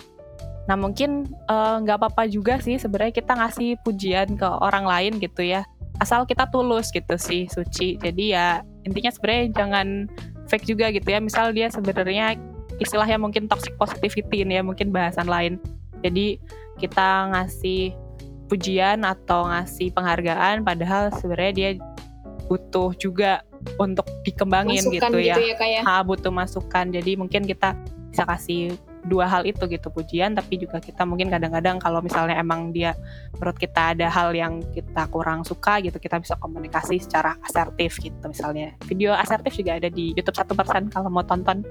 Nah 0.66 0.74
mungkin 0.74 1.30
eh, 1.30 1.76
nggak 1.86 1.96
uh, 1.96 2.00
apa-apa 2.02 2.26
juga 2.26 2.58
sih 2.58 2.82
sebenarnya 2.82 3.14
kita 3.14 3.38
ngasih 3.38 3.78
pujian 3.86 4.34
ke 4.34 4.46
orang 4.46 4.82
lain 4.82 5.22
gitu 5.22 5.46
ya. 5.46 5.62
Asal 6.02 6.26
kita 6.26 6.50
tulus 6.50 6.90
gitu 6.90 7.14
sih 7.14 7.46
suci. 7.46 7.94
Jadi 7.94 8.34
ya 8.34 8.66
intinya 8.82 9.14
sebenarnya 9.14 9.54
jangan 9.54 10.10
fake 10.50 10.66
juga 10.66 10.90
gitu 10.90 11.06
ya. 11.06 11.22
Misal 11.22 11.54
dia 11.54 11.70
sebenarnya 11.70 12.34
istilahnya 12.82 13.22
mungkin 13.22 13.46
toxic 13.46 13.78
positivity 13.78 14.42
ini 14.42 14.58
ya 14.58 14.66
mungkin 14.66 14.90
bahasan 14.90 15.30
lain. 15.30 15.62
Jadi 16.02 16.42
kita 16.82 17.30
ngasih 17.30 17.94
pujian 18.50 19.06
atau 19.06 19.46
ngasih 19.46 19.94
penghargaan 19.94 20.66
padahal 20.66 21.14
sebenarnya 21.14 21.52
dia 21.54 21.70
butuh 22.50 22.92
juga 22.98 23.46
untuk 23.78 24.06
dikembangin 24.26 24.82
masukan 24.82 25.10
gitu 25.10 25.18
ya. 25.22 25.36
Gitu 25.36 25.42
ya, 25.52 25.54
kayak. 25.58 25.82
Ha, 25.86 26.02
butuh 26.04 26.32
masukan. 26.32 26.84
Jadi 26.92 27.16
mungkin 27.16 27.46
kita 27.46 27.74
bisa 28.12 28.28
kasih 28.28 28.76
dua 29.02 29.26
hal 29.26 29.42
itu 29.42 29.66
gitu 29.66 29.90
pujian 29.90 30.38
tapi 30.38 30.62
juga 30.62 30.78
kita 30.78 31.02
mungkin 31.02 31.26
kadang-kadang 31.26 31.82
kalau 31.82 31.98
misalnya 31.98 32.38
emang 32.38 32.70
dia 32.70 32.94
menurut 33.34 33.58
kita 33.58 33.98
ada 33.98 34.06
hal 34.06 34.30
yang 34.30 34.62
kita 34.70 35.10
kurang 35.10 35.42
suka 35.42 35.82
gitu 35.82 35.98
kita 35.98 36.22
bisa 36.22 36.38
komunikasi 36.38 37.02
secara 37.02 37.34
asertif 37.42 37.98
gitu 37.98 38.14
misalnya 38.22 38.78
video 38.86 39.10
asertif 39.18 39.58
juga 39.58 39.82
ada 39.82 39.90
di 39.90 40.14
YouTube 40.14 40.38
satu 40.38 40.54
persen 40.54 40.86
kalau 40.86 41.10
mau 41.10 41.26
tonton 41.26 41.66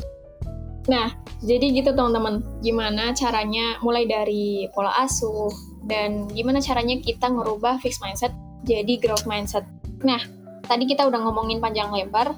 nah 0.92 1.12
jadi 1.44 1.76
gitu 1.76 1.92
teman-teman 1.92 2.40
gimana 2.64 3.12
caranya 3.12 3.76
mulai 3.84 4.08
dari 4.08 4.64
pola 4.72 4.96
asuh 5.04 5.52
dan 5.84 6.24
gimana 6.32 6.64
caranya 6.64 6.96
kita 7.04 7.28
ngerubah 7.28 7.84
fixed 7.84 8.00
mindset 8.00 8.32
jadi 8.64 8.96
growth 8.96 9.28
mindset 9.28 9.68
nah 10.00 10.24
tadi 10.66 10.84
kita 10.88 11.06
udah 11.06 11.20
ngomongin 11.24 11.62
panjang 11.62 11.88
lebar, 11.92 12.36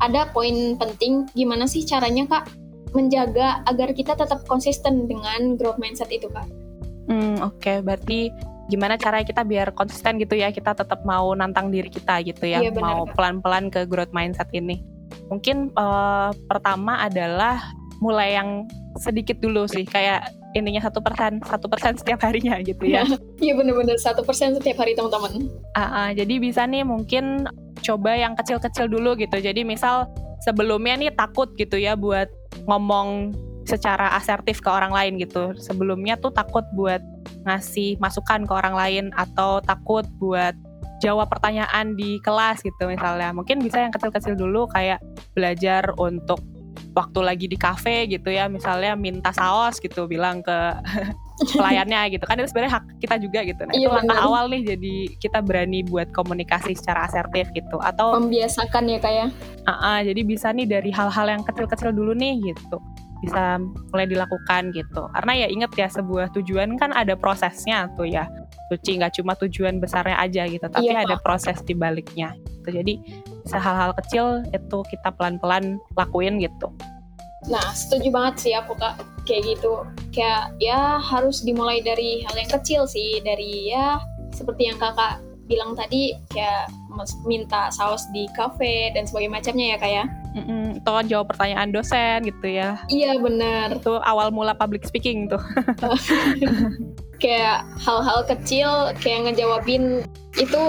ada 0.00 0.30
poin 0.32 0.74
penting 0.80 1.28
gimana 1.36 1.68
sih 1.68 1.84
caranya 1.84 2.24
Kak 2.26 2.44
menjaga 2.96 3.62
agar 3.70 3.94
kita 3.94 4.18
tetap 4.18 4.42
konsisten 4.50 5.06
dengan 5.06 5.54
growth 5.54 5.78
mindset 5.78 6.10
itu 6.10 6.26
Kak? 6.32 6.46
Hmm, 7.06 7.38
oke, 7.42 7.58
okay. 7.58 7.76
berarti 7.82 8.30
gimana 8.70 8.94
caranya 8.94 9.26
kita 9.26 9.42
biar 9.42 9.74
konsisten 9.74 10.18
gitu 10.22 10.38
ya, 10.38 10.54
kita 10.54 10.74
tetap 10.74 11.02
mau 11.02 11.34
nantang 11.34 11.74
diri 11.74 11.90
kita 11.90 12.22
gitu 12.22 12.46
ya, 12.46 12.62
iya, 12.62 12.70
benar, 12.70 12.86
mau 12.86 13.00
pelan-pelan 13.14 13.70
ke 13.70 13.86
growth 13.86 14.14
mindset 14.14 14.46
ini. 14.54 14.82
Mungkin 15.26 15.74
uh, 15.74 16.30
pertama 16.46 17.02
adalah 17.02 17.74
mulai 17.98 18.38
yang 18.38 18.66
sedikit 19.00 19.40
dulu 19.40 19.64
sih, 19.64 19.88
kayak 19.88 20.28
intinya 20.52 20.82
satu 20.82 20.98
persen 20.98 21.38
satu 21.46 21.70
persen 21.70 21.94
setiap 21.94 22.26
harinya 22.26 22.58
gitu 22.58 22.82
ya 22.82 23.06
iya 23.44 23.54
bener-bener 23.54 23.94
satu 24.02 24.26
persen 24.26 24.50
setiap 24.58 24.82
hari 24.82 24.98
teman-teman 24.98 25.46
uh, 25.46 25.78
uh, 25.78 26.08
jadi 26.10 26.42
bisa 26.42 26.66
nih 26.66 26.82
mungkin 26.82 27.46
coba 27.82 28.14
yang 28.14 28.36
kecil-kecil 28.36 28.86
dulu 28.86 29.16
gitu. 29.16 29.40
Jadi 29.40 29.64
misal 29.64 30.06
sebelumnya 30.44 30.94
nih 31.00 31.12
takut 31.16 31.50
gitu 31.56 31.80
ya 31.80 31.96
buat 31.96 32.28
ngomong 32.68 33.34
secara 33.68 34.12
asertif 34.16 34.60
ke 34.60 34.68
orang 34.70 34.92
lain 34.92 35.12
gitu. 35.20 35.56
Sebelumnya 35.56 36.16
tuh 36.20 36.32
takut 36.32 36.64
buat 36.76 37.00
ngasih 37.48 37.96
masukan 37.98 38.44
ke 38.44 38.52
orang 38.52 38.76
lain 38.76 39.04
atau 39.16 39.58
takut 39.64 40.04
buat 40.20 40.52
jawab 41.00 41.32
pertanyaan 41.32 41.96
di 41.96 42.20
kelas 42.20 42.60
gitu 42.60 42.88
misalnya. 42.88 43.32
Mungkin 43.32 43.64
bisa 43.64 43.80
yang 43.80 43.92
kecil-kecil 43.92 44.36
dulu 44.36 44.68
kayak 44.68 45.00
belajar 45.32 45.88
untuk 45.96 46.40
waktu 46.90 47.20
lagi 47.22 47.46
di 47.46 47.54
cafe 47.54 48.10
gitu 48.10 48.30
ya 48.30 48.50
misalnya 48.50 48.98
minta 48.98 49.30
saus 49.30 49.78
gitu 49.78 50.10
bilang 50.10 50.42
ke 50.42 50.58
pelayannya 51.56 52.18
gitu. 52.18 52.24
Kan 52.26 52.36
itu 52.42 52.50
sebenarnya 52.52 52.72
hak 52.80 52.84
kita 53.00 53.14
juga 53.22 53.40
gitu. 53.46 53.62
Nah, 53.64 53.74
iya, 53.74 53.88
itu 53.88 53.96
langkah 53.96 54.18
awal 54.20 54.44
nih 54.52 54.62
jadi 54.76 54.94
kita 55.22 55.38
berani 55.40 55.80
buat 55.86 56.12
komunikasi 56.12 56.76
secara 56.76 57.08
asertif 57.08 57.48
gitu. 57.56 57.80
Atau 57.80 58.18
membiasakan 58.18 58.84
ya 58.90 58.98
kayak 59.00 59.28
uh 59.64 59.72
-uh, 59.72 59.98
jadi 60.04 60.20
bisa 60.26 60.52
nih 60.52 60.68
dari 60.68 60.90
hal-hal 60.92 61.26
yang 61.30 61.42
kecil-kecil 61.46 61.94
dulu 61.94 62.12
nih 62.12 62.52
gitu. 62.52 62.76
Bisa 63.24 63.60
mulai 63.92 64.06
dilakukan 64.08 64.72
gitu. 64.72 65.02
Karena 65.16 65.32
ya 65.44 65.46
inget 65.48 65.72
ya 65.76 65.88
sebuah 65.88 66.32
tujuan 66.36 66.76
kan 66.76 66.92
ada 66.92 67.16
prosesnya 67.16 67.88
tuh 67.96 68.08
ya 68.08 68.28
suci 68.70 69.02
nggak 69.02 69.18
cuma 69.18 69.34
tujuan 69.34 69.82
besarnya 69.82 70.16
aja 70.22 70.46
gitu 70.46 70.62
tapi 70.70 70.86
iya, 70.86 71.02
ada 71.02 71.18
proses 71.18 71.58
di 71.66 71.74
baliknya 71.74 72.38
gitu 72.62 72.78
jadi 72.78 72.94
hal-hal 73.50 73.90
kecil 73.98 74.46
itu 74.54 74.78
kita 74.86 75.10
pelan-pelan 75.18 75.82
lakuin 75.98 76.38
gitu 76.38 76.70
Nah, 77.48 77.72
setuju 77.72 78.12
banget 78.12 78.34
sih 78.36 78.52
aku 78.52 78.76
kak 78.76 79.00
kayak 79.24 79.56
gitu. 79.56 79.80
Kayak 80.12 80.52
ya 80.60 81.00
harus 81.00 81.40
dimulai 81.40 81.80
dari 81.80 82.20
hal 82.28 82.36
yang 82.36 82.52
kecil 82.52 82.84
sih, 82.84 83.24
dari 83.24 83.72
ya 83.72 83.96
seperti 84.36 84.68
yang 84.68 84.76
kakak 84.76 85.24
bilang 85.48 85.72
tadi 85.74 86.14
kayak 86.30 86.68
minta 87.26 87.72
saus 87.72 88.06
di 88.12 88.28
cafe 88.36 88.92
dan 88.92 89.08
sebagainya 89.08 89.34
macamnya 89.40 89.66
ya 89.72 89.78
kayak. 89.80 90.06
Mm 90.30 90.44
-mm, 90.46 90.64
atau 90.84 91.02
jawab 91.08 91.26
pertanyaan 91.32 91.72
dosen 91.72 92.28
gitu 92.28 92.46
ya. 92.46 92.76
Iya 92.92 93.18
benar. 93.18 93.80
Itu 93.80 93.98
awal 94.04 94.30
mula 94.30 94.52
public 94.52 94.84
speaking 94.84 95.26
tuh. 95.26 95.40
kayak 97.20 97.68
hal-hal 97.78 98.24
kecil 98.26 98.96
kayak 98.98 99.30
ngejawabin 99.30 100.02
itu 100.40 100.62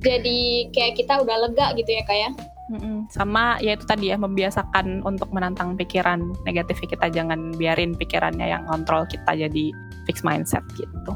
jadi 0.00 0.70
kayak 0.72 0.96
kita 0.96 1.20
udah 1.20 1.36
lega 1.48 1.76
gitu 1.76 1.90
ya 1.92 2.02
kayak. 2.08 2.32
Mm-mm. 2.70 3.10
Sama 3.10 3.58
ya 3.58 3.74
itu 3.74 3.82
tadi 3.82 4.14
ya 4.14 4.16
membiasakan 4.16 5.02
untuk 5.02 5.34
menantang 5.34 5.74
pikiran 5.74 6.22
negatif 6.46 6.78
kita 6.78 7.10
jangan 7.10 7.50
biarin 7.58 7.98
pikirannya 7.98 8.46
yang 8.46 8.62
kontrol 8.70 9.02
kita 9.10 9.34
jadi 9.34 9.74
fixed 10.06 10.22
mindset 10.22 10.62
gitu. 10.78 11.12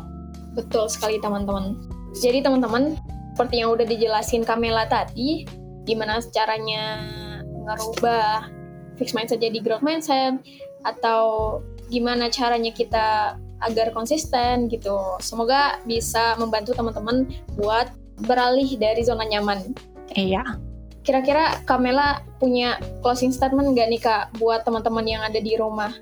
Betul 0.58 0.90
sekali 0.90 1.22
teman-teman. 1.22 1.78
Jadi 2.18 2.42
teman-teman 2.42 2.98
seperti 3.34 3.62
yang 3.62 3.70
udah 3.74 3.86
dijelasin 3.86 4.42
Kamela 4.42 4.86
tadi, 4.90 5.46
gimana 5.86 6.18
caranya 6.34 7.06
ngerubah 7.70 8.50
fixed 8.98 9.14
mindset 9.14 9.38
jadi 9.38 9.58
growth 9.62 9.82
mindset 9.86 10.38
atau 10.82 11.58
gimana 11.90 12.26
caranya 12.30 12.70
kita 12.74 13.38
agar 13.62 13.94
konsisten 13.94 14.66
gitu. 14.66 14.96
Semoga 15.22 15.78
bisa 15.86 16.34
membantu 16.40 16.74
teman-teman 16.74 17.30
buat 17.54 17.92
beralih 18.26 18.78
dari 18.78 19.02
zona 19.06 19.26
nyaman. 19.26 19.74
Iya. 20.14 20.42
Kira-kira 21.04 21.60
Kamela 21.68 22.24
punya 22.40 22.80
closing 23.04 23.28
statement 23.28 23.76
nggak 23.76 23.88
nih 23.92 24.00
Kak 24.00 24.22
buat 24.40 24.64
teman-teman 24.64 25.04
yang 25.04 25.22
ada 25.22 25.36
di 25.36 25.52
rumah? 25.58 25.92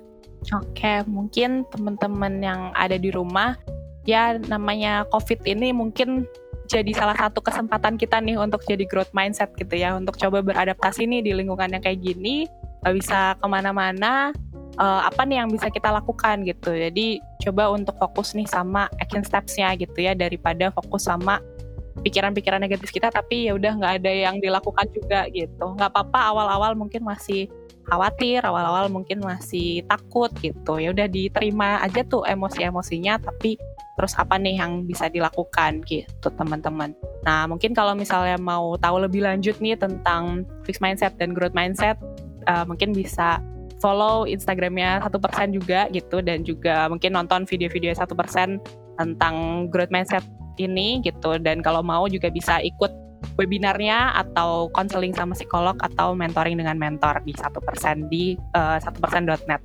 Oke, 0.51 1.03
mungkin 1.07 1.63
teman-teman 1.71 2.39
yang 2.43 2.61
ada 2.75 2.99
di 2.99 3.11
rumah, 3.11 3.55
ya 4.03 4.35
namanya 4.51 5.07
COVID 5.11 5.47
ini 5.47 5.71
mungkin 5.71 6.27
jadi 6.67 6.91
salah 6.95 7.15
satu 7.15 7.43
kesempatan 7.43 7.99
kita 7.99 8.19
nih 8.23 8.39
untuk 8.39 8.63
jadi 8.63 8.87
growth 8.87 9.11
mindset 9.11 9.51
gitu 9.59 9.75
ya, 9.75 9.95
untuk 9.95 10.15
coba 10.15 10.43
beradaptasi 10.43 11.07
nih 11.07 11.23
di 11.23 11.31
lingkungan 11.35 11.71
yang 11.71 11.83
kayak 11.83 11.99
gini, 11.99 12.47
bisa 12.83 13.35
ke 13.39 13.47
mana-mana, 13.47 14.35
uh, 14.77 15.01
apa 15.07 15.21
nih 15.25 15.43
yang 15.43 15.49
bisa 15.51 15.69
kita 15.69 15.89
lakukan 15.93 16.41
gitu. 16.47 16.73
Jadi 16.73 17.21
coba 17.43 17.73
untuk 17.73 17.95
fokus 17.99 18.33
nih 18.33 18.47
sama 18.47 18.89
action 19.01 19.25
steps-nya 19.25 19.73
gitu 19.77 19.97
ya, 19.97 20.13
daripada 20.17 20.69
fokus 20.73 21.05
sama 21.09 21.41
pikiran-pikiran 22.01 22.57
negatif 22.57 22.89
kita 22.89 23.13
tapi 23.13 23.45
ya 23.45 23.53
udah 23.53 23.77
nggak 23.77 23.93
ada 24.01 24.11
yang 24.11 24.35
dilakukan 24.41 24.89
juga 24.91 25.29
gitu. 25.29 25.65
Nggak 25.77 25.93
apa-apa 25.93 26.19
awal-awal 26.33 26.73
mungkin 26.73 27.05
masih 27.05 27.45
khawatir 27.83 28.39
awal-awal 28.41 28.87
mungkin 28.89 29.21
masih 29.21 29.85
takut 29.85 30.31
gitu. 30.41 30.81
Ya 30.81 30.89
udah 30.89 31.05
diterima 31.05 31.83
aja 31.83 32.01
tuh 32.07 32.25
emosi-emosinya 32.25 33.21
tapi 33.21 33.59
terus 33.93 34.17
apa 34.17 34.41
nih 34.41 34.57
yang 34.57 34.89
bisa 34.89 35.05
dilakukan 35.05 35.85
gitu 35.85 36.27
teman-teman. 36.33 36.97
Nah 37.21 37.45
mungkin 37.45 37.77
kalau 37.77 37.93
misalnya 37.93 38.41
mau 38.41 38.73
tahu 38.81 39.05
lebih 39.05 39.21
lanjut 39.21 39.53
nih 39.61 39.77
tentang 39.77 40.49
fixed 40.65 40.81
mindset 40.81 41.13
dan 41.21 41.37
growth 41.37 41.53
mindset 41.53 41.99
uh, 42.49 42.65
mungkin 42.65 42.95
bisa 42.95 43.37
follow 43.83 44.23
Instagramnya 44.23 45.03
satu 45.03 45.19
persen 45.19 45.51
juga 45.51 45.91
gitu 45.91 46.23
dan 46.23 46.47
juga 46.47 46.87
mungkin 46.87 47.11
nonton 47.11 47.43
video-video 47.43 47.91
satu 47.91 48.15
persen 48.15 48.63
tentang 48.95 49.67
growth 49.67 49.91
mindset 49.91 50.23
ini 50.55 51.03
gitu 51.03 51.35
dan 51.43 51.59
kalau 51.59 51.83
mau 51.83 52.07
juga 52.07 52.31
bisa 52.31 52.63
ikut 52.63 53.03
webinarnya 53.35 54.15
atau 54.15 54.71
konseling 54.71 55.11
sama 55.11 55.35
psikolog 55.35 55.75
atau 55.83 56.15
mentoring 56.15 56.55
dengan 56.55 56.79
mentor 56.79 57.19
di 57.27 57.35
satu 57.35 57.59
persen 57.59 58.07
di 58.07 58.39
eh, 58.55 58.77
satu 58.79 59.03
persen 59.03 59.27
persen.net 59.27 59.61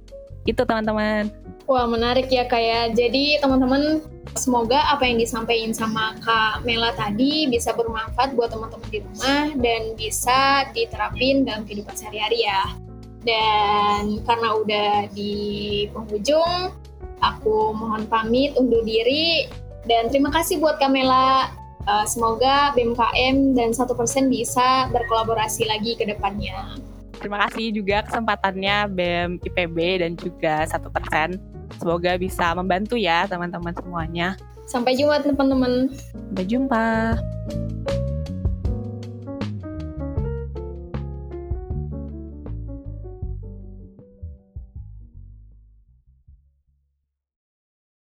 gitu 0.49 0.65
teman-teman 0.65 1.31
Wah 1.69 1.85
menarik 1.85 2.33
ya 2.33 2.49
kayak 2.49 2.97
ya. 2.97 3.05
jadi 3.05 3.45
teman-teman 3.45 4.01
semoga 4.33 4.81
apa 4.89 5.05
yang 5.05 5.21
disampaikan 5.21 5.77
sama 5.77 6.17
Kak 6.25 6.65
Mela 6.65 6.97
tadi 6.97 7.45
bisa 7.45 7.77
bermanfaat 7.77 8.33
buat 8.33 8.49
teman-teman 8.49 8.89
di 8.89 9.05
rumah 9.05 9.53
dan 9.61 9.93
bisa 9.93 10.65
diterapin 10.73 11.45
dalam 11.45 11.69
kehidupan 11.69 11.93
sehari-hari 11.93 12.49
ya. 12.49 12.88
Dan 13.29 14.25
karena 14.25 14.49
udah 14.57 14.93
di 15.13 15.85
penghujung, 15.93 16.73
aku 17.21 17.77
mohon 17.77 18.09
pamit 18.09 18.57
undur 18.57 18.81
diri 18.89 19.45
dan 19.85 20.09
terima 20.09 20.33
kasih 20.33 20.57
buat 20.57 20.81
Kamela. 20.81 21.53
Uh, 21.89 22.05
semoga 22.05 22.77
BMKM 22.77 23.57
dan 23.57 23.73
satu 23.73 23.97
persen 23.97 24.29
bisa 24.29 24.93
berkolaborasi 24.93 25.65
lagi 25.65 25.97
ke 25.97 26.05
depannya. 26.05 26.77
Terima 27.17 27.49
kasih 27.49 27.73
juga 27.73 28.05
kesempatannya 28.05 28.93
BEM 28.93 29.31
IPB 29.41 29.77
dan 30.05 30.13
juga 30.21 30.69
satu 30.69 30.93
persen. 30.93 31.41
Semoga 31.81 32.21
bisa 32.21 32.53
membantu 32.53 33.01
ya 33.01 33.25
teman-teman 33.25 33.73
semuanya. 33.73 34.37
Sampai 34.69 35.01
jumpa 35.01 35.25
teman-teman. 35.25 35.89
Sampai 36.13 36.45
jumpa. 36.45 36.85